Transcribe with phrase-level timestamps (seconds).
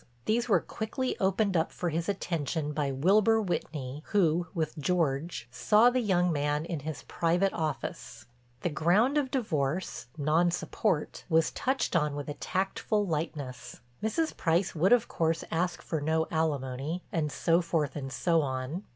[0.25, 5.91] These were quickly opened up for his attention by Wilbur Whitney, who, with George, saw
[5.91, 8.25] the young man in his private office.
[8.61, 13.81] The ground of divorce—non support—was touched on with a tactful lightness.
[14.01, 14.35] Mrs.
[14.35, 18.81] Price would of course ask for no alimony and so forth and so on.